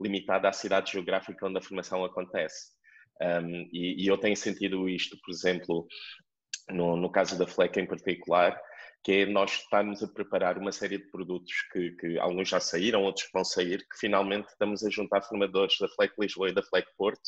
limitada 0.00 0.48
à 0.48 0.52
cidade 0.52 0.92
geográfica 0.92 1.46
onde 1.46 1.58
a 1.58 1.62
formação 1.62 2.04
acontece. 2.04 2.72
Um, 3.20 3.68
e, 3.72 4.02
e, 4.02 4.06
eu 4.06 4.18
tenho 4.18 4.36
sentido 4.36 4.88
isto, 4.88 5.16
por 5.22 5.30
exemplo, 5.30 5.86
no, 6.70 6.96
no 6.96 7.12
caso 7.12 7.38
da 7.38 7.46
FLEC 7.46 7.78
em 7.78 7.86
particular, 7.86 8.58
que 9.04 9.12
é 9.12 9.26
nós 9.26 9.52
estarmos 9.52 10.02
a 10.02 10.08
preparar 10.08 10.58
uma 10.58 10.72
série 10.72 10.98
de 10.98 11.10
produtos 11.10 11.52
que, 11.72 11.92
que, 11.92 12.18
alguns 12.18 12.48
já 12.48 12.58
saíram, 12.58 13.02
outros 13.02 13.28
vão 13.32 13.44
sair, 13.44 13.78
que 13.78 13.98
finalmente 13.98 14.48
estamos 14.48 14.84
a 14.84 14.90
juntar 14.90 15.22
formadores 15.22 15.76
da 15.78 15.88
FLEC 15.88 16.14
Lisboa 16.18 16.48
e 16.48 16.54
da 16.54 16.62
FLEC 16.62 16.86
Porto, 16.96 17.20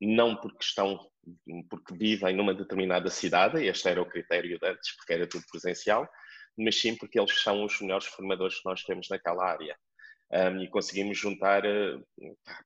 não 0.00 0.34
porque 0.36 0.64
estão, 0.64 0.98
porque 1.68 1.94
vivem 1.96 2.34
numa 2.34 2.54
determinada 2.54 3.10
cidade, 3.10 3.64
este 3.64 3.88
era 3.88 4.02
o 4.02 4.08
critério 4.08 4.58
de 4.58 4.66
antes, 4.66 4.96
porque 4.96 5.12
era 5.12 5.26
tudo 5.26 5.44
presencial, 5.50 6.08
mas 6.56 6.80
sim 6.80 6.96
porque 6.96 7.18
eles 7.18 7.42
são 7.42 7.64
os 7.64 7.80
melhores 7.80 8.06
formadores 8.06 8.58
que 8.58 8.64
nós 8.64 8.82
temos 8.82 9.08
naquela 9.08 9.44
área. 9.44 9.76
Um, 10.34 10.62
e 10.62 10.68
conseguimos 10.68 11.18
juntar 11.18 11.62
uh, 11.66 12.06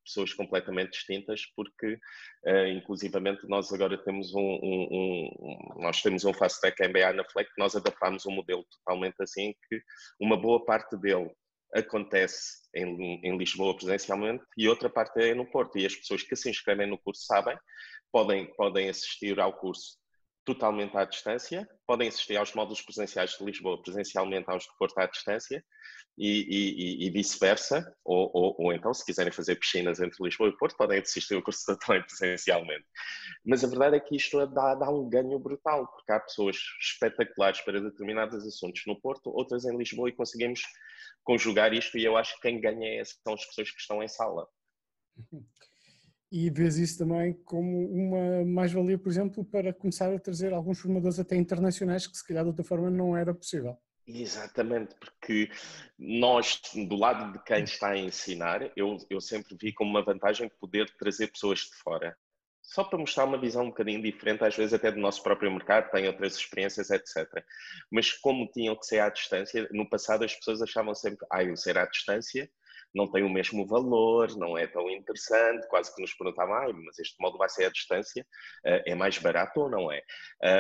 pessoas 0.04 0.32
completamente 0.32 0.92
distintas 0.92 1.44
porque 1.56 1.98
uh, 2.46 2.66
inclusivamente 2.68 3.44
nós 3.48 3.72
agora 3.72 3.98
temos 3.98 4.32
um, 4.32 4.40
um, 4.40 4.88
um, 4.92 5.82
nós 5.82 6.00
temos 6.00 6.24
um 6.24 6.32
Fast 6.32 6.60
Tech 6.60 6.80
MBA 6.80 7.14
na 7.14 7.24
FLEC 7.24 7.50
nós 7.58 7.74
adaptámos 7.74 8.24
um 8.24 8.30
modelo 8.30 8.64
totalmente 8.70 9.16
assim 9.20 9.52
que 9.68 9.82
uma 10.20 10.36
boa 10.40 10.64
parte 10.64 10.96
dele 10.96 11.28
acontece 11.74 12.68
em, 12.72 13.20
em 13.24 13.36
Lisboa 13.36 13.76
presencialmente 13.76 14.44
e 14.56 14.68
outra 14.68 14.88
parte 14.88 15.20
é 15.20 15.34
no 15.34 15.50
Porto 15.50 15.76
e 15.76 15.86
as 15.86 15.96
pessoas 15.96 16.22
que 16.22 16.36
se 16.36 16.48
inscrevem 16.48 16.86
no 16.86 16.98
curso 16.98 17.24
sabem 17.26 17.58
podem, 18.12 18.46
podem 18.54 18.88
assistir 18.88 19.40
ao 19.40 19.52
curso 19.52 19.98
totalmente 20.46 20.96
à 20.96 21.04
distância, 21.04 21.68
podem 21.84 22.08
assistir 22.08 22.36
aos 22.36 22.54
módulos 22.54 22.80
presenciais 22.80 23.32
de 23.32 23.44
Lisboa 23.44 23.82
presencialmente 23.82 24.48
aos 24.48 24.62
de 24.62 24.70
Porto 24.78 24.96
à 24.98 25.06
distância 25.06 25.62
e, 26.16 27.02
e, 27.02 27.06
e 27.06 27.10
vice-versa, 27.10 27.94
ou, 28.04 28.30
ou, 28.32 28.56
ou, 28.58 28.72
então 28.72 28.94
se 28.94 29.04
quiserem 29.04 29.32
fazer 29.32 29.56
piscinas 29.56 30.00
entre 30.00 30.22
Lisboa 30.22 30.48
e 30.48 30.56
Porto 30.56 30.76
podem 30.76 31.00
assistir 31.00 31.34
ao 31.34 31.42
curso 31.42 31.76
também 31.78 32.02
presencialmente. 32.06 32.86
Mas 33.44 33.64
a 33.64 33.66
verdade 33.66 33.96
é 33.96 34.00
que 34.00 34.16
isto 34.16 34.46
dá, 34.46 34.76
dá 34.76 34.88
um 34.88 35.08
ganho 35.10 35.38
brutal, 35.38 35.86
porque 35.88 36.12
há 36.12 36.20
pessoas 36.20 36.56
espetaculares 36.80 37.60
para 37.62 37.80
determinados 37.80 38.46
assuntos 38.46 38.82
no 38.86 38.98
Porto, 39.00 39.30
outras 39.30 39.64
em 39.64 39.76
Lisboa 39.76 40.08
e 40.08 40.12
conseguimos 40.12 40.62
conjugar 41.24 41.74
isto 41.74 41.98
e 41.98 42.04
eu 42.04 42.16
acho 42.16 42.36
que 42.36 42.42
quem 42.42 42.60
ganha 42.60 43.00
é, 43.00 43.04
são 43.04 43.34
as 43.34 43.44
pessoas 43.46 43.70
que 43.70 43.80
estão 43.80 44.00
em 44.00 44.08
sala. 44.08 44.46
e 46.36 46.50
vês 46.50 46.76
isso 46.76 46.98
também 46.98 47.32
como 47.46 47.88
uma 47.90 48.44
mais-valia, 48.44 48.98
por 48.98 49.08
exemplo, 49.08 49.42
para 49.42 49.72
começar 49.72 50.12
a 50.12 50.18
trazer 50.18 50.52
alguns 50.52 50.78
formadores 50.78 51.18
até 51.18 51.34
internacionais 51.34 52.06
que 52.06 52.14
se 52.14 52.26
calhar 52.26 52.44
de 52.44 52.50
outra 52.50 52.62
forma 52.62 52.90
não 52.90 53.16
era 53.16 53.32
possível. 53.32 53.74
Exatamente, 54.06 54.94
porque 55.00 55.50
nós, 55.98 56.60
do 56.74 56.94
lado 56.94 57.32
de 57.32 57.42
quem 57.42 57.64
está 57.64 57.92
a 57.92 57.98
ensinar, 57.98 58.70
eu, 58.76 58.98
eu 59.08 59.18
sempre 59.18 59.56
vi 59.58 59.72
como 59.72 59.88
uma 59.88 60.04
vantagem 60.04 60.50
poder 60.60 60.94
trazer 60.98 61.28
pessoas 61.28 61.60
de 61.60 61.74
fora. 61.82 62.14
Só 62.60 62.84
para 62.84 62.98
mostrar 62.98 63.24
uma 63.24 63.40
visão 63.40 63.64
um 63.64 63.68
bocadinho 63.68 64.02
diferente, 64.02 64.44
às 64.44 64.54
vezes 64.54 64.74
até 64.74 64.92
do 64.92 65.00
nosso 65.00 65.22
próprio 65.22 65.50
mercado, 65.50 65.90
tem 65.90 66.06
outras 66.06 66.36
experiências, 66.36 66.90
etc. 66.90 67.26
Mas 67.90 68.12
como 68.12 68.50
tinham 68.52 68.76
que 68.76 68.84
ser 68.84 68.98
à 68.98 69.08
distância, 69.08 69.66
no 69.72 69.88
passado 69.88 70.22
as 70.22 70.34
pessoas 70.34 70.60
achavam 70.60 70.94
sempre, 70.94 71.26
ah, 71.32 71.42
eu 71.42 71.56
ser 71.56 71.78
à 71.78 71.86
distância 71.86 72.50
não 72.94 73.10
tem 73.10 73.22
o 73.22 73.28
mesmo 73.28 73.66
valor, 73.66 74.34
não 74.36 74.56
é 74.56 74.66
tão 74.66 74.88
interessante, 74.90 75.66
quase 75.68 75.94
que 75.94 76.00
nos 76.00 76.14
perguntavam, 76.14 76.54
ah, 76.54 76.72
mas 76.72 76.98
este 76.98 77.16
modo 77.20 77.38
vai 77.38 77.48
ser 77.48 77.66
à 77.66 77.70
distância, 77.70 78.26
eh, 78.64 78.92
é 78.92 78.94
mais 78.94 79.18
barato 79.18 79.60
ou 79.60 79.70
não 79.70 79.92
é? 79.92 80.02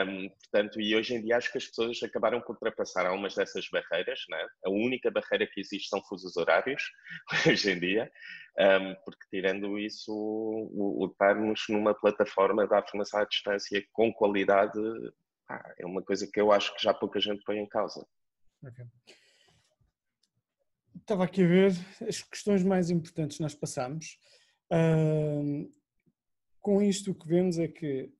Um, 0.04 0.28
portanto, 0.28 0.80
e 0.80 0.94
hoje 0.94 1.14
em 1.14 1.22
dia 1.22 1.36
acho 1.36 1.50
que 1.50 1.58
as 1.58 1.66
pessoas 1.66 2.02
acabaram 2.02 2.40
por 2.40 2.52
ultrapassar 2.52 3.06
algumas 3.06 3.34
dessas 3.34 3.68
barreiras, 3.70 4.20
né? 4.28 4.46
a 4.64 4.70
única 4.70 5.10
barreira 5.10 5.46
que 5.46 5.60
existe 5.60 5.88
são 5.88 6.02
fusos 6.04 6.36
horários, 6.36 6.82
hoje 7.46 7.70
em 7.70 7.80
dia, 7.80 8.10
um, 8.58 8.94
porque 9.04 9.24
tirando 9.30 9.78
isso, 9.78 10.12
o, 10.12 11.04
o 11.04 11.06
estarmos 11.06 11.64
numa 11.68 11.94
plataforma 11.94 12.66
da 12.66 12.82
formação 12.82 13.20
à 13.20 13.24
distância 13.24 13.82
com 13.92 14.12
qualidade 14.12 14.80
é 15.78 15.86
uma 15.86 16.02
coisa 16.02 16.28
que 16.30 16.40
eu 16.40 16.52
acho 16.52 16.74
que 16.74 16.82
já 16.82 16.92
pouca 16.92 17.20
gente 17.20 17.42
põe 17.44 17.58
em 17.58 17.68
causa. 17.68 18.04
Okay. 18.62 18.84
Estava 21.06 21.22
aqui 21.22 21.44
a 21.44 21.46
ver 21.46 21.72
as 22.08 22.20
questões 22.20 22.64
mais 22.64 22.90
importantes 22.90 23.38
nós 23.38 23.54
passamos. 23.54 24.18
Uh, 24.72 25.70
com 26.60 26.82
isto 26.82 27.12
o 27.12 27.14
que 27.14 27.28
vemos 27.28 27.60
é 27.60 27.68
que 27.68 28.12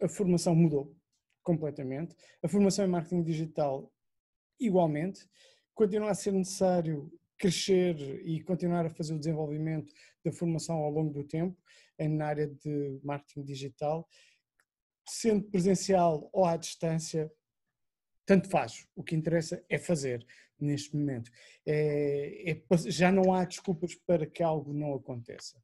a 0.00 0.08
formação 0.08 0.54
mudou 0.54 0.96
completamente. 1.42 2.14
A 2.40 2.46
formação 2.46 2.84
em 2.84 2.88
marketing 2.88 3.24
digital 3.24 3.92
igualmente. 4.60 5.28
Continua 5.74 6.12
a 6.12 6.14
ser 6.14 6.30
necessário 6.30 7.12
crescer 7.36 7.96
e 8.24 8.40
continuar 8.44 8.86
a 8.86 8.90
fazer 8.90 9.14
o 9.14 9.18
desenvolvimento 9.18 9.92
da 10.24 10.30
formação 10.30 10.76
ao 10.76 10.90
longo 10.92 11.12
do 11.12 11.24
tempo 11.24 11.60
na 11.98 12.26
área 12.26 12.46
de 12.46 13.00
marketing 13.02 13.42
digital, 13.42 14.08
sendo 15.04 15.50
presencial 15.50 16.30
ou 16.32 16.44
à 16.44 16.56
distância, 16.56 17.28
tanto 18.24 18.48
faz. 18.48 18.86
O 18.94 19.02
que 19.02 19.16
interessa 19.16 19.64
é 19.68 19.78
fazer 19.78 20.24
neste 20.64 20.96
momento. 20.96 21.30
É, 21.66 22.52
é, 22.52 22.62
já 22.86 23.10
não 23.10 23.32
há 23.32 23.44
desculpas 23.44 23.94
para 24.06 24.26
que 24.26 24.42
algo 24.42 24.72
não 24.72 24.94
aconteça. 24.94 25.62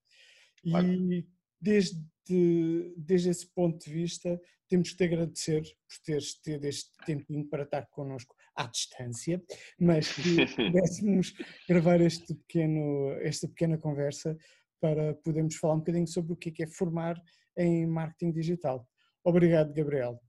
E 0.65 1.27
desde 1.61 2.01
de, 2.27 2.93
desde 2.97 3.31
esse 3.31 3.47
ponto 3.47 3.85
de 3.85 3.93
vista, 3.93 4.41
temos 4.69 4.91
que 4.91 4.97
te 4.97 5.05
agradecer 5.05 5.63
por 5.63 5.99
teres 6.05 6.35
tido 6.35 6.65
este 6.65 6.91
tempinho 7.07 7.49
para 7.49 7.63
estar 7.63 7.87
connosco 7.87 8.35
à 8.55 8.67
distância, 8.67 9.43
mas 9.79 10.13
que 10.13 10.23
pudéssemos 10.57 11.35
gravar 11.69 12.01
este 12.01 12.35
pequeno, 12.35 13.13
esta 13.23 13.49
pequena 13.49 13.79
conversa 13.79 14.37
para 14.81 15.15
podermos 15.15 15.57
falar 15.57 15.75
um 15.75 15.79
bocadinho 15.79 16.07
sobre 16.07 16.33
o 16.33 16.37
que 16.37 16.49
é, 16.49 16.53
que 16.53 16.63
é 16.65 16.67
formar 16.67 17.21
em 17.57 17.87
marketing 17.87 18.33
digital. 18.33 18.87
Obrigado, 19.25 19.73
Gabriel. 19.73 20.21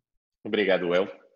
Obrigado, 0.44 0.94
El. 0.94 1.27